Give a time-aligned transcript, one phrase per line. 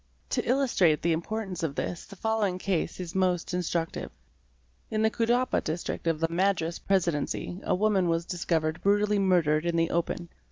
[0.31, 4.09] To illustrate the importance of this the following case is most instructive.
[4.89, 9.75] In the Cuddapah District of the Madras Presidency a woman was discovered brutally murdered in
[9.75, 10.29] the open.